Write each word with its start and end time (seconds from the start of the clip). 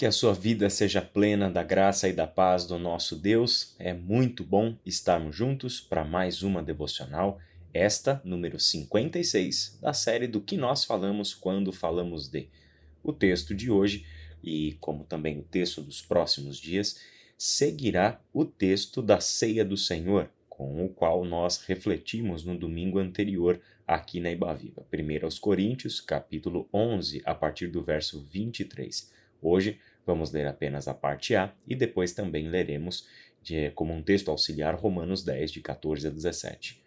Que 0.00 0.06
a 0.06 0.12
sua 0.12 0.32
vida 0.32 0.70
seja 0.70 1.02
plena 1.02 1.50
da 1.50 1.62
graça 1.62 2.08
e 2.08 2.12
da 2.14 2.26
paz 2.26 2.64
do 2.64 2.78
nosso 2.78 3.14
Deus. 3.14 3.74
É 3.78 3.92
muito 3.92 4.42
bom 4.42 4.74
estarmos 4.86 5.36
juntos 5.36 5.78
para 5.78 6.06
mais 6.06 6.42
uma 6.42 6.62
devocional, 6.62 7.38
esta 7.74 8.18
número 8.24 8.58
56 8.58 9.78
da 9.82 9.92
série 9.92 10.26
do 10.26 10.40
que 10.40 10.56
nós 10.56 10.86
falamos 10.86 11.34
quando 11.34 11.70
falamos 11.70 12.28
de. 12.28 12.48
O 13.02 13.12
texto 13.12 13.54
de 13.54 13.70
hoje, 13.70 14.06
e 14.42 14.74
como 14.80 15.04
também 15.04 15.38
o 15.38 15.42
texto 15.42 15.82
dos 15.82 16.00
próximos 16.00 16.56
dias, 16.56 16.98
seguirá 17.36 18.18
o 18.32 18.46
texto 18.46 19.02
da 19.02 19.20
ceia 19.20 19.66
do 19.66 19.76
Senhor, 19.76 20.30
com 20.48 20.82
o 20.82 20.88
qual 20.88 21.26
nós 21.26 21.62
refletimos 21.66 22.42
no 22.42 22.56
domingo 22.56 22.98
anterior 22.98 23.60
aqui 23.86 24.18
na 24.18 24.30
Ibaviva. 24.30 24.82
1 24.90 25.38
Coríntios, 25.42 26.00
capítulo 26.00 26.66
11, 26.72 27.20
a 27.22 27.34
partir 27.34 27.66
do 27.66 27.82
verso 27.82 28.18
23. 28.32 29.20
Hoje 29.42 29.78
Vamos 30.06 30.32
ler 30.32 30.46
apenas 30.46 30.88
a 30.88 30.94
parte 30.94 31.34
A 31.34 31.52
e 31.66 31.74
depois 31.74 32.12
também 32.12 32.48
leremos 32.48 33.06
de, 33.42 33.70
como 33.70 33.92
um 33.92 34.02
texto 34.02 34.30
auxiliar 34.30 34.74
Romanos 34.74 35.22
10, 35.22 35.52
de 35.52 35.60
14 35.60 36.06
a 36.06 36.10
17. 36.10 36.82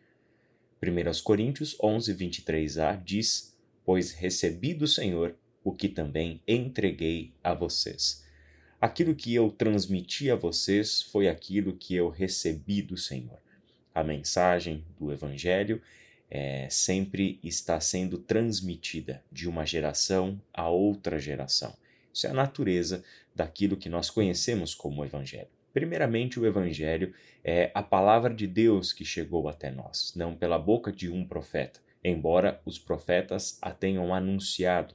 1 0.81 1.23
Coríntios 1.23 1.77
11, 1.81 2.13
23a 2.16 3.02
diz: 3.04 3.57
Pois 3.85 4.12
recebi 4.12 4.73
do 4.73 4.88
Senhor 4.88 5.35
o 5.63 5.71
que 5.71 5.88
também 5.88 6.41
entreguei 6.48 7.34
a 7.44 7.54
vocês. 7.54 8.23
Aquilo 8.81 9.16
que 9.16 9.34
eu 9.34 9.49
transmiti 9.49 10.30
a 10.30 10.35
vocês 10.35 11.02
foi 11.04 11.30
aquilo 11.30 11.77
que 11.77 11.95
eu 11.95 12.09
recebi 12.09 12.82
do 12.82 12.98
Senhor. 12.98 13.40
A 13.95 14.04
mensagem 14.04 14.84
do 14.99 15.13
Evangelho 15.13 15.82
é, 16.30 16.68
sempre 16.70 17.40
está 17.43 17.80
sendo 17.80 18.18
transmitida 18.18 19.23
de 19.32 19.48
uma 19.48 19.66
geração 19.66 20.41
a 20.54 20.68
outra 20.68 21.18
geração. 21.18 21.73
Isso 22.13 22.27
é 22.27 22.30
a 22.30 22.34
natureza 22.34 23.03
daquilo 23.35 23.76
que 23.76 23.90
nós 23.90 24.09
conhecemos 24.09 24.76
como 24.76 25.04
Evangelho. 25.04 25.48
Primeiramente, 25.73 26.40
o 26.40 26.45
Evangelho 26.45 27.13
é 27.43 27.71
a 27.74 27.82
palavra 27.82 28.32
de 28.32 28.46
Deus 28.46 28.93
que 28.93 29.04
chegou 29.04 29.49
até 29.49 29.71
nós, 29.71 30.13
não 30.15 30.35
pela 30.35 30.60
boca 30.60 30.91
de 30.91 31.10
um 31.10 31.26
profeta, 31.26 31.79
embora 32.04 32.62
os 32.63 32.77
profetas 32.77 33.57
a 33.60 33.71
tenham 33.71 34.13
anunciado, 34.13 34.93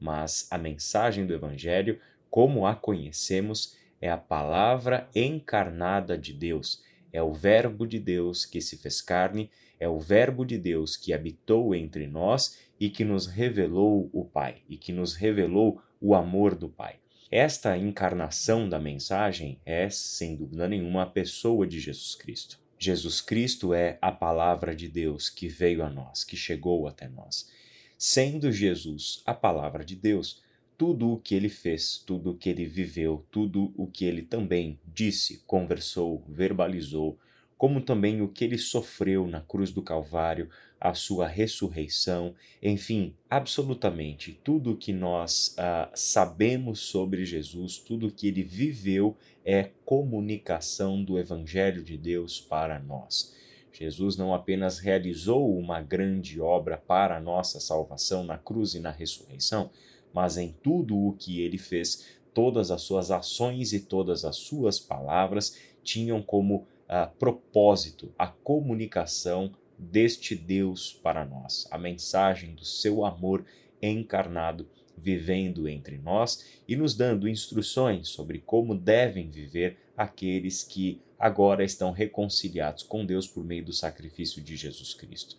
mas 0.00 0.48
a 0.50 0.58
mensagem 0.58 1.24
do 1.24 1.32
Evangelho, 1.32 2.00
como 2.28 2.66
a 2.66 2.74
conhecemos, 2.74 3.76
é 4.00 4.10
a 4.10 4.16
palavra 4.16 5.08
encarnada 5.14 6.18
de 6.18 6.32
Deus, 6.32 6.82
é 7.12 7.22
o 7.22 7.32
Verbo 7.32 7.86
de 7.86 8.00
Deus 8.00 8.44
que 8.44 8.60
se 8.60 8.76
fez 8.76 9.00
carne, 9.00 9.48
é 9.78 9.88
o 9.88 10.00
Verbo 10.00 10.44
de 10.44 10.58
Deus 10.58 10.96
que 10.96 11.12
habitou 11.12 11.74
entre 11.74 12.06
nós 12.06 12.58
e 12.80 12.90
que 12.90 13.04
nos 13.04 13.26
revelou 13.26 14.10
o 14.12 14.24
Pai, 14.24 14.62
e 14.68 14.76
que 14.76 14.92
nos 14.92 15.14
revelou 15.14 15.80
o 16.06 16.14
amor 16.14 16.54
do 16.54 16.68
Pai. 16.68 17.00
Esta 17.28 17.76
encarnação 17.76 18.68
da 18.68 18.78
mensagem 18.78 19.58
é, 19.66 19.90
sem 19.90 20.36
dúvida 20.36 20.68
nenhuma, 20.68 21.02
a 21.02 21.06
pessoa 21.06 21.66
de 21.66 21.80
Jesus 21.80 22.14
Cristo. 22.14 22.60
Jesus 22.78 23.20
Cristo 23.20 23.74
é 23.74 23.98
a 24.00 24.12
palavra 24.12 24.72
de 24.72 24.86
Deus 24.86 25.28
que 25.28 25.48
veio 25.48 25.82
a 25.82 25.90
nós, 25.90 26.22
que 26.22 26.36
chegou 26.36 26.86
até 26.86 27.08
nós. 27.08 27.50
Sendo 27.98 28.52
Jesus 28.52 29.20
a 29.26 29.34
palavra 29.34 29.84
de 29.84 29.96
Deus, 29.96 30.40
tudo 30.78 31.10
o 31.10 31.18
que 31.18 31.34
ele 31.34 31.48
fez, 31.48 31.98
tudo 32.06 32.30
o 32.30 32.36
que 32.36 32.50
ele 32.50 32.66
viveu, 32.66 33.26
tudo 33.28 33.72
o 33.76 33.88
que 33.88 34.04
ele 34.04 34.22
também 34.22 34.78
disse, 34.86 35.42
conversou, 35.44 36.22
verbalizou, 36.28 37.18
como 37.58 37.80
também 37.80 38.22
o 38.22 38.28
que 38.28 38.44
ele 38.44 38.58
sofreu 38.58 39.26
na 39.26 39.40
cruz 39.40 39.72
do 39.72 39.82
Calvário, 39.82 40.48
a 40.80 40.94
sua 40.94 41.26
ressurreição, 41.26 42.34
enfim, 42.62 43.14
absolutamente 43.30 44.38
tudo 44.44 44.72
o 44.72 44.76
que 44.76 44.92
nós 44.92 45.56
uh, 45.58 45.90
sabemos 45.94 46.80
sobre 46.80 47.24
Jesus, 47.24 47.78
tudo 47.78 48.08
o 48.08 48.12
que 48.12 48.28
ele 48.28 48.42
viveu 48.42 49.16
é 49.44 49.70
comunicação 49.84 51.02
do 51.02 51.18
Evangelho 51.18 51.82
de 51.82 51.96
Deus 51.96 52.40
para 52.40 52.78
nós. 52.78 53.34
Jesus 53.72 54.16
não 54.16 54.34
apenas 54.34 54.78
realizou 54.78 55.56
uma 55.56 55.82
grande 55.82 56.40
obra 56.40 56.76
para 56.78 57.16
a 57.16 57.20
nossa 57.20 57.60
salvação 57.60 58.24
na 58.24 58.38
cruz 58.38 58.74
e 58.74 58.80
na 58.80 58.90
ressurreição, 58.90 59.70
mas 60.12 60.38
em 60.38 60.54
tudo 60.62 60.96
o 60.96 61.12
que 61.12 61.40
ele 61.40 61.58
fez, 61.58 62.06
todas 62.32 62.70
as 62.70 62.82
suas 62.82 63.10
ações 63.10 63.72
e 63.72 63.80
todas 63.80 64.24
as 64.24 64.36
suas 64.36 64.78
palavras 64.78 65.58
tinham 65.82 66.22
como 66.22 66.56
uh, 66.88 67.10
propósito 67.18 68.12
a 68.18 68.26
comunicação 68.26 69.52
deste 69.78 70.34
Deus 70.34 70.92
para 71.02 71.24
nós, 71.24 71.66
a 71.70 71.78
mensagem 71.78 72.54
do 72.54 72.64
seu 72.64 73.04
amor 73.04 73.44
encarnado 73.80 74.68
vivendo 74.96 75.68
entre 75.68 75.98
nós 75.98 76.44
e 76.66 76.74
nos 76.74 76.94
dando 76.94 77.28
instruções 77.28 78.08
sobre 78.08 78.38
como 78.38 78.74
devem 78.74 79.30
viver 79.30 79.76
aqueles 79.96 80.62
que 80.62 81.00
agora 81.18 81.64
estão 81.64 81.90
reconciliados 81.90 82.82
com 82.82 83.04
Deus 83.04 83.26
por 83.26 83.44
meio 83.44 83.64
do 83.64 83.72
sacrifício 83.72 84.42
de 84.42 84.56
Jesus 84.56 84.94
Cristo. 84.94 85.36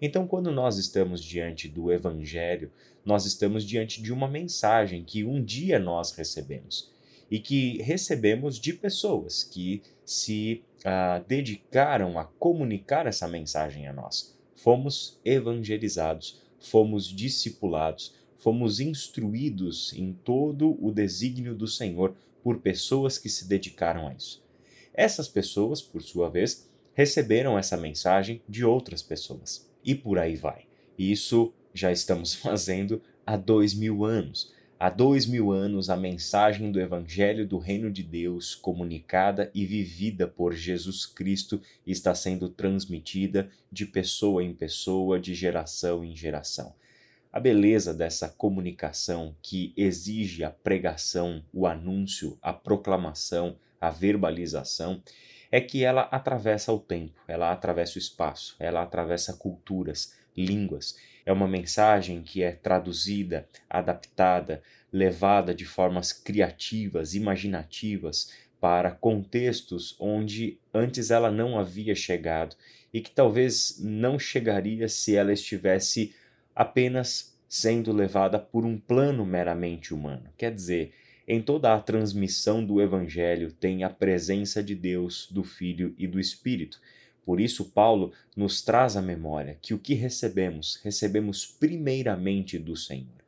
Então, 0.00 0.26
quando 0.26 0.50
nós 0.50 0.78
estamos 0.78 1.22
diante 1.22 1.68
do 1.68 1.92
Evangelho, 1.92 2.72
nós 3.04 3.24
estamos 3.24 3.64
diante 3.64 4.02
de 4.02 4.12
uma 4.12 4.28
mensagem 4.28 5.04
que 5.04 5.24
um 5.24 5.42
dia 5.42 5.78
nós 5.78 6.12
recebemos 6.12 6.90
e 7.30 7.38
que 7.38 7.80
recebemos 7.82 8.58
de 8.58 8.72
pessoas 8.72 9.44
que 9.44 9.82
se 10.04 10.62
uh, 10.84 11.24
dedicaram 11.26 12.18
a 12.18 12.24
comunicar 12.24 13.06
essa 13.06 13.28
mensagem 13.28 13.86
a 13.86 13.92
nós. 13.92 14.36
Fomos 14.56 15.18
evangelizados, 15.24 16.40
fomos 16.58 17.06
discipulados, 17.08 18.14
fomos 18.36 18.80
instruídos 18.80 19.92
em 19.92 20.12
todo 20.12 20.76
o 20.84 20.90
desígnio 20.90 21.54
do 21.54 21.66
Senhor 21.66 22.14
por 22.42 22.58
pessoas 22.58 23.18
que 23.18 23.28
se 23.28 23.48
dedicaram 23.48 24.08
a 24.08 24.14
isso. 24.14 24.42
Essas 24.94 25.28
pessoas, 25.28 25.80
por 25.80 26.02
sua 26.02 26.28
vez, 26.28 26.68
receberam 26.94 27.58
essa 27.58 27.76
mensagem 27.76 28.42
de 28.48 28.64
outras 28.64 29.02
pessoas. 29.02 29.68
E 29.84 29.94
por 29.94 30.18
aí 30.18 30.36
vai. 30.36 30.66
Isso 30.98 31.52
já 31.72 31.90
estamos 31.90 32.34
fazendo 32.36 33.00
há 33.26 33.36
dois 33.36 33.74
mil 33.74 34.04
anos. 34.04 34.52
Há 34.82 34.90
dois 34.90 35.26
mil 35.26 35.52
anos, 35.52 35.88
a 35.88 35.96
mensagem 35.96 36.72
do 36.72 36.80
Evangelho 36.80 37.46
do 37.46 37.56
Reino 37.56 37.88
de 37.88 38.02
Deus, 38.02 38.56
comunicada 38.56 39.48
e 39.54 39.64
vivida 39.64 40.26
por 40.26 40.52
Jesus 40.54 41.06
Cristo, 41.06 41.62
está 41.86 42.12
sendo 42.16 42.48
transmitida 42.48 43.48
de 43.70 43.86
pessoa 43.86 44.42
em 44.42 44.52
pessoa, 44.52 45.20
de 45.20 45.34
geração 45.34 46.04
em 46.04 46.16
geração. 46.16 46.74
A 47.32 47.38
beleza 47.38 47.94
dessa 47.94 48.28
comunicação 48.28 49.36
que 49.40 49.72
exige 49.76 50.42
a 50.42 50.50
pregação, 50.50 51.44
o 51.54 51.64
anúncio, 51.64 52.36
a 52.42 52.52
proclamação, 52.52 53.54
a 53.80 53.88
verbalização, 53.88 55.00
é 55.52 55.60
que 55.60 55.84
ela 55.84 56.08
atravessa 56.10 56.72
o 56.72 56.80
tempo, 56.80 57.20
ela 57.28 57.52
atravessa 57.52 58.00
o 58.00 58.02
espaço, 58.02 58.56
ela 58.58 58.82
atravessa 58.82 59.32
culturas, 59.34 60.12
línguas 60.36 60.96
é 61.24 61.32
uma 61.32 61.48
mensagem 61.48 62.22
que 62.22 62.42
é 62.42 62.52
traduzida, 62.52 63.48
adaptada, 63.68 64.62
levada 64.92 65.54
de 65.54 65.64
formas 65.64 66.12
criativas, 66.12 67.14
imaginativas 67.14 68.32
para 68.60 68.90
contextos 68.92 69.96
onde 69.98 70.58
antes 70.72 71.10
ela 71.10 71.30
não 71.30 71.58
havia 71.58 71.94
chegado 71.94 72.54
e 72.92 73.00
que 73.00 73.10
talvez 73.10 73.78
não 73.80 74.18
chegaria 74.18 74.88
se 74.88 75.16
ela 75.16 75.32
estivesse 75.32 76.14
apenas 76.54 77.36
sendo 77.48 77.92
levada 77.92 78.38
por 78.38 78.64
um 78.64 78.78
plano 78.78 79.26
meramente 79.26 79.92
humano. 79.92 80.24
Quer 80.36 80.52
dizer, 80.54 80.94
em 81.26 81.40
toda 81.40 81.74
a 81.74 81.80
transmissão 81.80 82.64
do 82.64 82.80
Evangelho 82.80 83.52
tem 83.52 83.84
a 83.84 83.90
presença 83.90 84.62
de 84.62 84.74
Deus, 84.74 85.28
do 85.30 85.42
Filho 85.42 85.94
e 85.98 86.06
do 86.06 86.18
Espírito. 86.20 86.80
Por 87.24 87.40
isso, 87.40 87.66
Paulo 87.66 88.12
nos 88.36 88.62
traz 88.62 88.96
à 88.96 89.02
memória 89.02 89.58
que 89.60 89.74
o 89.74 89.78
que 89.78 89.94
recebemos, 89.94 90.80
recebemos 90.82 91.46
primeiramente 91.46 92.58
do 92.58 92.76
Senhor. 92.76 93.22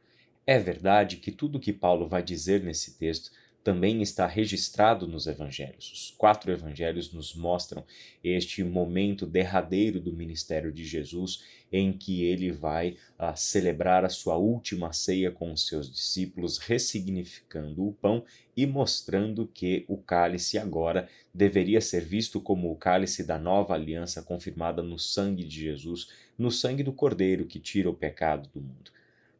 É 0.47 0.59
verdade 0.59 1.16
que 1.16 1.31
tudo 1.31 1.56
o 1.59 1.60
que 1.60 1.72
Paulo 1.72 2.09
vai 2.09 2.22
dizer 2.22 2.62
nesse 2.62 2.99
texto 2.99 3.31
também 3.65 4.03
está 4.03 4.27
registrado 4.27 5.09
nos 5.09 5.27
evangelhos. 5.27 5.91
Os 5.91 6.11
quatro 6.19 6.53
evangelhos 6.53 7.11
nos 7.15 7.34
mostram 7.34 7.83
este 8.22 8.63
momento 8.63 9.27
derradeiro 9.27 9.99
do 9.99 10.13
ministério 10.13 10.71
de 10.71 10.84
Jesus, 10.84 11.43
em 11.72 11.91
que 11.91 12.22
ele 12.25 12.53
vai 12.53 12.99
a 13.19 13.31
ah, 13.31 13.37
celebrar 13.37 14.05
a 14.05 14.11
sua 14.11 14.37
última 14.37 14.93
ceia 14.93 15.31
com 15.31 15.51
os 15.51 15.66
seus 15.66 15.91
discípulos, 15.91 16.59
ressignificando 16.59 17.89
o 17.89 17.95
pão 17.95 18.22
e 18.55 18.66
mostrando 18.66 19.47
que 19.47 19.87
o 19.89 19.97
cálice 19.97 20.59
agora 20.59 21.09
deveria 21.33 21.81
ser 21.81 22.05
visto 22.05 22.43
como 22.43 22.71
o 22.71 22.77
cálice 22.77 23.25
da 23.25 23.39
nova 23.39 23.75
aliança 23.75 24.22
confirmada 24.22 24.83
no 24.83 24.99
sangue 24.99 25.43
de 25.43 25.63
Jesus, 25.63 26.10
no 26.37 26.51
sangue 26.51 26.83
do 26.83 26.93
Cordeiro 26.93 27.47
que 27.47 27.59
tira 27.59 27.89
o 27.89 27.95
pecado 27.95 28.49
do 28.53 28.60
mundo. 28.60 28.93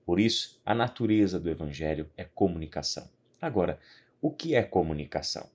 Por 0.07 0.19
isso, 0.19 0.59
a 0.65 0.75
natureza 0.75 1.39
do 1.39 1.51
evangelho 1.51 2.09
é 2.17 2.25
comunicação. 2.25 3.09
Agora, 3.41 3.79
o 4.25 4.31
que 4.31 4.55
é 4.55 4.63
comunicação? 4.63 5.51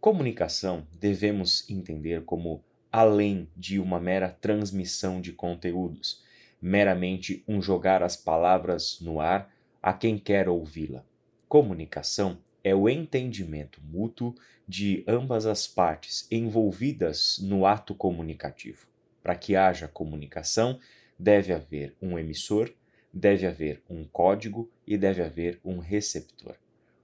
Comunicação 0.00 0.84
devemos 0.98 1.70
entender 1.70 2.24
como 2.24 2.60
além 2.90 3.48
de 3.56 3.78
uma 3.78 4.00
mera 4.00 4.28
transmissão 4.28 5.20
de 5.20 5.32
conteúdos, 5.32 6.20
meramente 6.60 7.44
um 7.46 7.62
jogar 7.62 8.02
as 8.02 8.16
palavras 8.16 8.98
no 9.00 9.20
ar 9.20 9.54
a 9.80 9.92
quem 9.92 10.18
quer 10.18 10.48
ouvi-la. 10.48 11.04
Comunicação 11.48 12.38
é 12.64 12.74
o 12.74 12.88
entendimento 12.88 13.80
mútuo 13.80 14.34
de 14.66 15.04
ambas 15.06 15.46
as 15.46 15.68
partes 15.68 16.26
envolvidas 16.28 17.38
no 17.40 17.64
ato 17.64 17.94
comunicativo. 17.94 18.88
Para 19.22 19.36
que 19.36 19.54
haja 19.54 19.86
comunicação, 19.86 20.80
deve 21.16 21.52
haver 21.52 21.94
um 22.02 22.18
emissor, 22.18 22.68
deve 23.12 23.46
haver 23.46 23.80
um 23.88 24.02
código 24.02 24.68
e 24.84 24.98
deve 24.98 25.22
haver 25.22 25.60
um 25.64 25.78
receptor. 25.78 26.56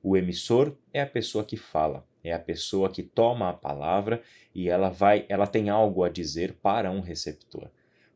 O 0.02 0.16
emissor 0.16 0.76
é 0.92 1.00
a 1.00 1.06
pessoa 1.06 1.44
que 1.44 1.56
fala, 1.56 2.06
é 2.22 2.32
a 2.32 2.38
pessoa 2.38 2.90
que 2.90 3.02
toma 3.02 3.48
a 3.48 3.52
palavra 3.52 4.22
e 4.54 4.68
ela 4.68 4.88
vai, 4.88 5.26
ela 5.28 5.46
tem 5.46 5.68
algo 5.68 6.04
a 6.04 6.08
dizer 6.08 6.54
para 6.62 6.90
um 6.90 7.00
receptor. 7.00 7.70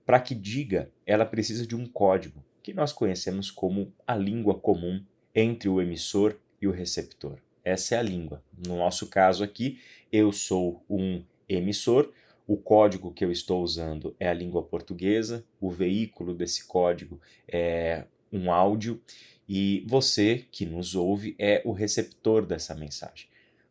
Para 0.04 0.20
que 0.20 0.34
diga, 0.34 0.90
ela 1.06 1.24
precisa 1.24 1.66
de 1.66 1.76
um 1.76 1.86
código, 1.86 2.44
que 2.62 2.72
nós 2.72 2.92
conhecemos 2.92 3.50
como 3.50 3.92
a 4.06 4.14
língua 4.14 4.54
comum 4.54 5.04
entre 5.34 5.68
o 5.68 5.80
emissor 5.80 6.36
e 6.60 6.66
o 6.66 6.72
receptor. 6.72 7.38
Essa 7.64 7.94
é 7.94 7.98
a 7.98 8.02
língua. 8.02 8.42
No 8.66 8.76
nosso 8.76 9.08
caso 9.08 9.42
aqui, 9.42 9.80
eu 10.12 10.32
sou 10.32 10.84
um 10.88 11.22
emissor, 11.48 12.12
o 12.46 12.56
código 12.56 13.12
que 13.12 13.24
eu 13.24 13.30
estou 13.30 13.62
usando 13.62 14.14
é 14.18 14.28
a 14.28 14.34
língua 14.34 14.62
portuguesa, 14.62 15.44
o 15.60 15.70
veículo 15.70 16.34
desse 16.34 16.66
código 16.66 17.20
é 17.46 18.04
um 18.32 18.52
áudio 18.52 19.00
e 19.54 19.84
você 19.86 20.46
que 20.50 20.64
nos 20.64 20.94
ouve 20.94 21.36
é 21.38 21.60
o 21.62 21.72
receptor 21.72 22.46
dessa 22.46 22.74
mensagem. 22.74 23.26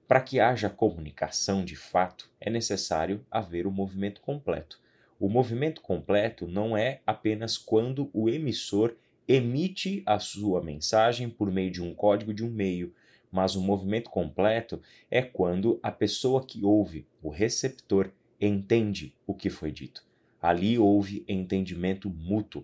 Para 0.08 0.22
que 0.22 0.40
haja 0.40 0.70
comunicação 0.70 1.66
de 1.66 1.76
fato, 1.76 2.30
é 2.40 2.52
necessário 2.52 3.26
haver 3.32 3.66
o 3.66 3.72
movimento 3.72 4.22
completo. 4.22 4.80
O 5.20 5.28
movimento 5.28 5.82
completo 5.82 6.48
não 6.48 6.78
é 6.78 7.02
apenas 7.04 7.58
quando 7.58 8.12
o 8.14 8.30
emissor 8.30 8.96
emite 9.28 10.04
a 10.06 10.20
sua 10.20 10.62
mensagem 10.62 11.28
por 11.28 11.52
meio 11.52 11.72
de 11.72 11.82
um 11.82 11.96
código 11.96 12.32
de 12.32 12.46
um 12.46 12.52
meio, 12.52 12.94
mas 13.32 13.56
o 13.56 13.62
movimento 13.62 14.12
completo 14.12 14.80
é 15.10 15.24
quando 15.24 15.80
a 15.82 15.92
pessoa 15.92 16.46
que 16.46 16.64
ouve, 16.64 17.08
o 17.24 17.30
receptor, 17.30 18.12
entende 18.40 19.16
o 19.26 19.34
que 19.34 19.50
foi 19.50 19.72
dito. 19.72 20.06
Ali 20.40 20.78
houve 20.78 21.26
entendimento 21.28 22.08
mútuo. 22.08 22.64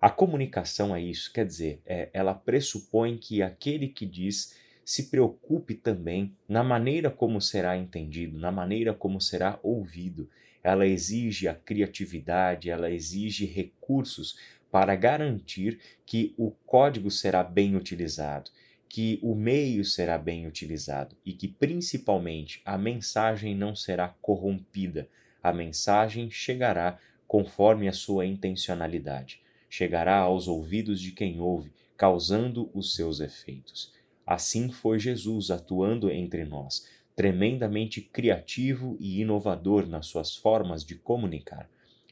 A 0.00 0.08
comunicação 0.08 0.96
é 0.96 1.02
isso, 1.02 1.30
quer 1.30 1.44
dizer, 1.44 1.82
é, 1.84 2.08
ela 2.14 2.34
pressupõe 2.34 3.18
que 3.18 3.42
aquele 3.42 3.86
que 3.86 4.06
diz 4.06 4.56
se 4.82 5.10
preocupe 5.10 5.74
também 5.74 6.34
na 6.48 6.64
maneira 6.64 7.10
como 7.10 7.40
será 7.40 7.76
entendido, 7.76 8.38
na 8.38 8.50
maneira 8.50 8.94
como 8.94 9.20
será 9.20 9.60
ouvido. 9.62 10.28
Ela 10.64 10.86
exige 10.86 11.46
a 11.48 11.54
criatividade, 11.54 12.70
ela 12.70 12.90
exige 12.90 13.44
recursos 13.44 14.38
para 14.70 14.96
garantir 14.96 15.78
que 16.06 16.34
o 16.38 16.50
código 16.50 17.10
será 17.10 17.44
bem 17.44 17.76
utilizado, 17.76 18.50
que 18.88 19.18
o 19.22 19.34
meio 19.34 19.84
será 19.84 20.16
bem 20.16 20.46
utilizado 20.46 21.14
e 21.26 21.34
que, 21.34 21.46
principalmente, 21.46 22.62
a 22.64 22.78
mensagem 22.78 23.54
não 23.54 23.76
será 23.76 24.08
corrompida. 24.22 25.08
A 25.42 25.52
mensagem 25.52 26.30
chegará 26.30 26.98
conforme 27.28 27.86
a 27.86 27.92
sua 27.92 28.26
intencionalidade, 28.26 29.40
chegará 29.70 30.18
aos 30.18 30.48
ouvidos 30.48 31.00
de 31.00 31.12
quem 31.12 31.40
ouve, 31.40 31.72
causando 31.96 32.68
os 32.74 32.94
seus 32.94 33.20
efeitos. 33.20 33.92
Assim 34.26 34.70
foi 34.70 34.98
Jesus 34.98 35.50
atuando 35.50 36.10
entre 36.10 36.44
nós, 36.44 36.86
tremendamente 37.16 38.02
criativo 38.02 38.96
e 39.00 39.22
inovador 39.22 39.86
nas 39.86 40.06
suas 40.06 40.36
formas 40.36 40.84
de 40.84 40.96
comunicar 40.96 41.66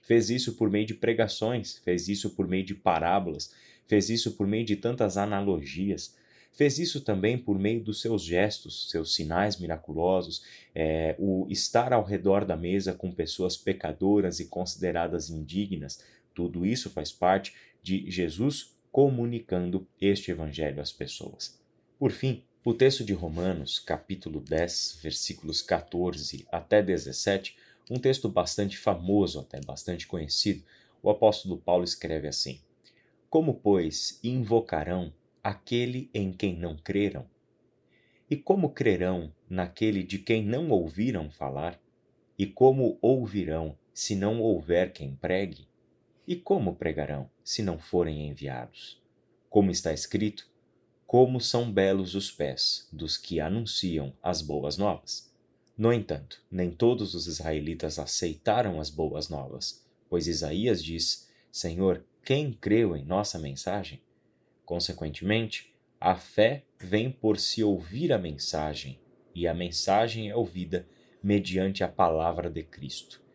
fez 0.09 0.31
isso 0.31 0.55
por 0.55 0.71
meio 0.71 0.87
de 0.87 0.95
pregações, 0.95 1.77
fez 1.85 2.09
isso 2.09 2.31
por 2.31 2.49
meio 2.49 2.65
de 2.65 2.75
parábolas, 2.75 3.53
fez 3.87 4.09
isso 4.09 4.33
por 4.33 4.47
meio 4.47 4.65
de 4.65 4.75
tantas 4.75 5.19
analogias, 5.19 6.17
fez 6.51 6.79
isso 6.79 7.03
também 7.03 7.37
por 7.37 7.59
meio 7.59 7.85
dos 7.85 8.01
seus 8.01 8.23
gestos, 8.23 8.91
seus 8.91 9.15
sinais 9.15 9.59
miraculosos, 9.59 10.43
é, 10.75 11.15
o 11.19 11.47
estar 11.51 11.93
ao 11.93 12.03
redor 12.03 12.47
da 12.47 12.57
mesa 12.57 12.95
com 12.95 13.13
pessoas 13.13 13.55
pecadoras 13.55 14.41
e 14.41 14.47
consideradas 14.47 15.29
indignas. 15.29 16.03
Tudo 16.39 16.65
isso 16.65 16.89
faz 16.89 17.11
parte 17.11 17.53
de 17.83 18.09
Jesus 18.09 18.79
comunicando 18.93 19.89
este 20.01 20.31
evangelho 20.31 20.81
às 20.81 20.93
pessoas. 20.93 21.61
Por 21.99 22.13
fim, 22.13 22.45
o 22.65 22.73
texto 22.73 23.05
de 23.05 23.13
Romanos, 23.13 23.81
capítulo 23.81 24.39
10, 24.39 25.01
versículos 25.03 25.61
14 25.63 26.47
até 26.53 26.81
17, 26.81 27.57
um 27.91 27.99
texto 27.99 28.29
bastante 28.29 28.79
famoso, 28.79 29.41
até 29.41 29.61
bastante 29.61 30.07
conhecido, 30.07 30.63
o 31.03 31.11
apóstolo 31.11 31.59
Paulo 31.59 31.83
escreve 31.83 32.29
assim: 32.29 32.61
Como, 33.29 33.55
pois, 33.55 34.21
invocarão 34.23 35.13
aquele 35.43 36.09
em 36.15 36.33
quem 36.33 36.57
não 36.57 36.77
creram? 36.77 37.29
E 38.31 38.37
como 38.37 38.71
crerão 38.71 39.35
naquele 39.51 40.05
de 40.05 40.21
quem 40.21 40.45
não 40.45 40.71
ouviram 40.71 41.33
falar? 41.33 41.81
E 42.39 42.47
como 42.47 42.97
ouvirão 43.03 43.77
se 43.93 44.15
não 44.15 44.41
houver 44.41 44.93
quem 44.93 45.17
pregue? 45.17 45.68
E 46.29 46.37
como 46.37 46.77
pregarão 46.77 47.31
se 47.43 47.63
não 47.63 47.79
forem 47.79 48.29
enviados? 48.29 49.03
Como 49.49 49.71
está 49.71 49.95
escrito: 49.95 50.47
Como 51.07 51.41
são 51.41 51.73
belos 51.73 52.15
os 52.15 52.31
pés 52.31 52.87
dos 52.93 53.17
que 53.17 53.41
anunciam 53.41 54.13
as 54.23 54.43
boas 54.43 54.77
novas. 54.77 55.33
No 55.75 55.91
entanto, 55.91 56.45
nem 56.51 56.71
todos 56.71 57.15
os 57.15 57.27
israelitas 57.27 57.99
aceitaram 57.99 58.79
as 58.79 58.91
boas 58.91 59.31
novas, 59.31 59.83
pois 60.07 60.27
Isaías 60.27 60.85
diz: 60.85 61.27
Senhor, 61.51 62.05
quem 62.23 62.53
creu 62.53 62.95
em 62.95 63.07
nossa 63.07 63.39
mensagem? 63.39 64.03
Consequentemente, 64.67 65.75
a 65.99 66.15
fé 66.15 66.63
vem 66.79 67.11
por 67.11 67.39
se 67.39 67.65
ouvir 67.65 68.13
a 68.13 68.19
mensagem, 68.19 69.01
e 69.35 69.49
a 69.49 69.55
mensagem 69.55 70.29
é 70.29 70.37
ouvida 70.37 70.87
mediante 71.23 71.83
a 71.83 71.89
palavra 71.89 72.51
de 72.51 72.63
Cristo. 72.63 73.27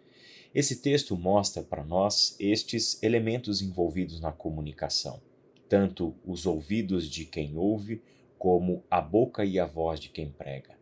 Esse 0.54 0.76
texto 0.76 1.18
mostra 1.18 1.64
para 1.64 1.84
nós 1.84 2.36
estes 2.40 3.02
elementos 3.02 3.62
envolvidos 3.62 4.20
na 4.20 4.32
comunicação, 4.32 5.20
tanto 5.68 6.14
os 6.24 6.46
ouvidos 6.46 7.10
de 7.10 7.26
quem 7.26 7.58
ouve, 7.58 8.02
como 8.38 8.84
a 8.92 9.02
boca 9.02 9.44
e 9.44 9.58
a 9.58 9.66
voz 9.66 10.00
de 10.00 10.10
quem 10.10 10.30
prega. 10.30 10.78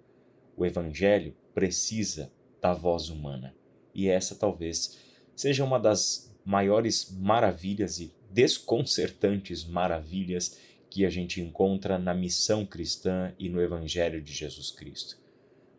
O 0.58 0.66
Evangelho 0.66 1.34
precisa 1.54 2.32
da 2.60 2.74
voz 2.74 3.10
humana. 3.10 3.56
E 3.94 4.10
essa 4.10 4.36
talvez 4.36 4.98
seja 5.36 5.64
uma 5.64 5.80
das 5.80 6.36
maiores 6.44 7.12
maravilhas 7.12 8.00
e 8.00 8.12
desconcertantes 8.30 9.64
maravilhas 9.64 10.58
que 10.90 11.06
a 11.06 11.10
gente 11.10 11.40
encontra 11.40 11.98
na 11.98 12.14
missão 12.14 12.66
cristã 12.66 13.34
e 13.40 13.48
no 13.48 13.62
Evangelho 13.62 14.22
de 14.22 14.34
Jesus 14.34 14.72
Cristo. 14.72 15.18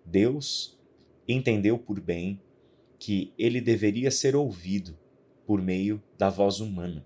Deus 0.04 0.78
entendeu 1.28 1.78
por 1.78 2.00
bem 2.00 2.40
que 3.02 3.32
ele 3.36 3.60
deveria 3.60 4.12
ser 4.12 4.36
ouvido 4.36 4.96
por 5.44 5.60
meio 5.60 6.00
da 6.16 6.30
voz 6.30 6.60
humana, 6.60 7.04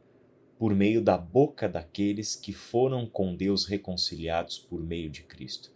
por 0.58 0.74
meio 0.74 1.00
da 1.00 1.16
boca 1.16 1.66
daqueles 1.66 2.36
que 2.36 2.52
foram 2.52 3.06
com 3.06 3.34
Deus 3.34 3.64
reconciliados 3.64 4.58
por 4.58 4.84
meio 4.84 5.08
de 5.08 5.22
Cristo. 5.22 5.72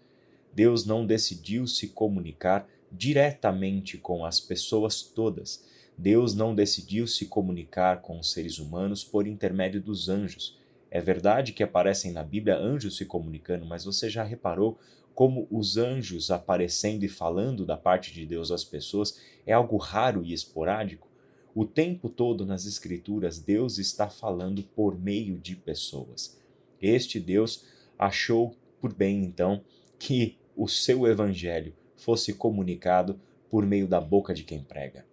Deus 0.53 0.85
não 0.85 1.07
decidiu 1.07 1.67
se 1.67 1.89
comunicar 1.89 2.69
diretamente 2.93 3.97
com 3.97 4.23
as 4.23 4.39
pessoas 4.39 5.00
todas. 5.00 5.65
Deus 5.97 6.35
não 6.35 6.55
decidiu 6.55 7.07
se 7.07 7.25
comunicar 7.25 8.03
com 8.03 8.19
os 8.19 8.31
seres 8.31 8.59
humanos 8.59 9.03
por 9.03 9.27
intermédio 9.27 9.81
dos 9.81 10.11
anjos. 10.11 10.59
É 10.91 11.00
verdade 11.00 11.55
que 11.55 11.62
aparecem 11.62 12.12
na 12.12 12.23
Bíblia 12.23 12.59
anjos 12.59 12.99
se 12.99 13.07
comunicando, 13.07 13.65
mas 13.65 13.87
você 13.87 14.11
já 14.11 14.23
reparou 14.23 14.79
como 15.21 15.47
os 15.50 15.77
anjos 15.77 16.31
aparecendo 16.31 17.05
e 17.05 17.09
falando 17.09 17.67
da 17.67 17.77
parte 17.77 18.11
de 18.11 18.25
Deus 18.25 18.50
às 18.50 18.65
pessoas 18.65 19.21
é 19.45 19.53
algo 19.53 19.77
raro 19.77 20.25
e 20.25 20.33
esporádico? 20.33 21.07
O 21.55 21.67
tempo 21.67 22.09
todo 22.09 22.47
nas 22.47 22.65
Escrituras, 22.65 23.39
Deus 23.39 23.77
está 23.77 24.09
falando 24.09 24.62
por 24.62 24.99
meio 24.99 25.39
de 25.39 25.55
pessoas. 25.55 26.41
Este 26.81 27.21
Deus 27.21 27.67
achou 27.99 28.57
por 28.81 28.95
bem, 28.95 29.23
então, 29.23 29.62
que 29.99 30.39
o 30.57 30.67
seu 30.67 31.07
evangelho 31.07 31.75
fosse 31.99 32.33
comunicado 32.33 33.21
por 33.50 33.67
meio 33.67 33.87
da 33.87 34.00
boca 34.00 34.33
de 34.33 34.43
quem 34.43 34.62
prega. 34.62 35.05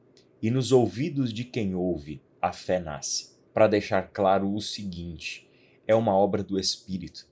E 0.41 0.49
nos 0.49 0.71
ouvidos 0.71 1.33
de 1.33 1.43
quem 1.43 1.75
ouve, 1.75 2.21
a 2.41 2.53
fé 2.53 2.79
nasce. 2.79 3.31
Para 3.53 3.67
deixar 3.67 4.03
claro 4.13 4.55
o 4.55 4.61
seguinte: 4.61 5.45
é 5.85 5.93
uma 5.93 6.15
obra 6.15 6.41
do 6.41 6.57
Espírito, 6.57 7.27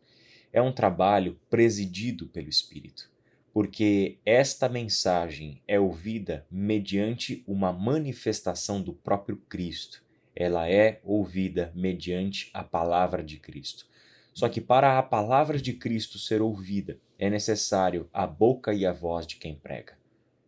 é 0.55 0.61
um 0.61 0.71
trabalho 0.71 1.37
presidido 1.49 2.27
pelo 2.27 2.47
Espírito, 2.47 3.11
porque 3.53 4.19
esta 4.25 4.69
mensagem 4.69 5.61
é 5.67 5.77
ouvida 5.77 6.47
mediante 6.49 7.43
uma 7.45 7.73
manifestação 7.73 8.81
do 8.81 8.93
próprio 8.93 9.35
Cristo. 9.49 10.01
Ela 10.33 10.69
é 10.69 11.01
ouvida 11.03 11.73
mediante 11.75 12.49
a 12.53 12.63
palavra 12.63 13.21
de 13.21 13.37
Cristo. 13.37 13.85
Só 14.33 14.47
que 14.47 14.61
para 14.61 14.97
a 14.97 15.03
palavra 15.03 15.57
de 15.57 15.73
Cristo 15.73 16.17
ser 16.17 16.41
ouvida, 16.41 16.97
é 17.19 17.29
necessário 17.29 18.09
a 18.13 18.25
boca 18.25 18.73
e 18.73 18.85
a 18.85 18.93
voz 18.93 19.27
de 19.27 19.35
quem 19.35 19.55
prega. 19.55 19.97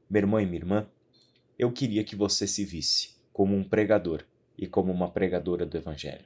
Meu 0.10 0.22
irmão 0.22 0.40
e 0.40 0.46
minha 0.46 0.60
irmã, 0.60 0.88
eu 1.60 1.70
queria 1.70 2.06
que 2.06 2.16
você 2.16 2.48
se 2.48 2.64
visse 2.64 3.18
como 3.34 3.54
um 3.54 3.64
pregador 3.64 4.24
e 4.58 4.68
como 4.68 4.90
uma 4.90 5.12
pregadora 5.12 5.66
do 5.66 5.76
Evangelho. 5.76 6.24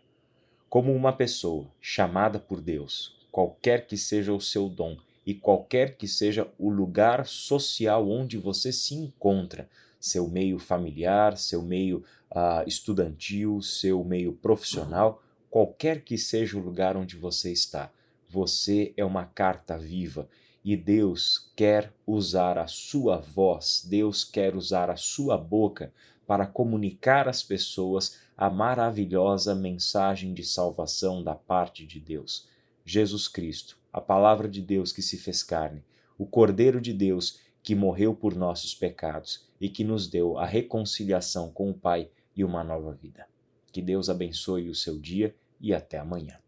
Como 0.70 0.94
uma 0.94 1.12
pessoa 1.12 1.68
chamada 1.82 2.40
por 2.40 2.62
Deus, 2.62 3.21
qualquer 3.32 3.88
que 3.88 3.98
seja 3.98 4.34
o 4.34 4.42
seu 4.42 4.68
dom 4.68 4.98
e 5.26 5.34
qualquer 5.34 5.96
que 5.96 6.08
seja 6.08 6.48
o 6.58 6.70
lugar 6.70 7.26
social 7.26 8.10
onde 8.10 8.38
você 8.38 8.72
se 8.72 8.96
encontra, 8.96 9.70
seu 10.00 10.28
meio 10.28 10.58
familiar, 10.58 11.38
seu 11.38 11.62
meio 11.62 12.04
uh, 12.32 12.68
estudantil, 12.68 13.62
seu 13.62 14.04
meio 14.04 14.34
profissional, 14.34 15.22
qualquer 15.50 16.02
que 16.02 16.18
seja 16.18 16.58
o 16.58 16.62
lugar 16.62 16.98
onde 16.98 17.16
você 17.16 17.52
está, 17.52 17.92
você 18.28 18.94
é 18.98 19.06
uma 19.06 19.26
carta 19.26 19.78
viva 19.78 20.28
e 20.64 20.76
Deus 20.76 21.52
quer 21.56 21.94
usar 22.06 22.58
a 22.58 22.68
sua 22.68 23.18
voz, 23.18 23.86
Deus 23.88 24.24
quer 24.24 24.56
usar 24.56 24.90
a 24.90 24.96
sua 24.96 25.38
boca 25.38 25.92
para 26.26 26.46
comunicar 26.46 27.28
às 27.28 27.44
pessoas 27.44 28.20
a 28.38 28.50
maravilhosa 28.50 29.54
mensagem 29.54 30.34
de 30.34 30.44
salvação 30.44 31.24
da 31.24 31.36
parte 31.36 31.86
de 31.86 32.00
Deus. 32.00 32.48
Jesus 32.86 33.28
Cristo, 33.28 33.78
a 33.92 34.02
palavra 34.02 34.48
de 34.48 34.62
Deus 34.62 34.92
que 34.92 35.02
se 35.02 35.18
fez 35.18 35.44
carne, 35.44 35.84
o 36.18 36.26
Cordeiro 36.26 36.80
de 36.80 36.94
Deus 36.94 37.40
que 37.64 37.76
morreu 37.76 38.16
por 38.16 38.36
nossos 38.36 38.74
pecados 38.74 39.48
e 39.60 39.70
que 39.70 39.84
nos 39.84 40.08
deu 40.08 40.38
a 40.38 40.46
reconciliação 40.46 41.52
com 41.52 41.70
o 41.70 41.74
Pai 41.74 42.10
e 42.36 42.44
uma 42.44 42.64
nova 42.64 42.94
vida. 42.94 43.28
Que 43.72 43.82
Deus 43.82 44.10
abençoe 44.10 44.70
o 44.70 44.76
seu 44.76 45.00
dia 45.00 45.36
e 45.60 45.74
até 45.74 45.98
amanhã. 45.98 46.40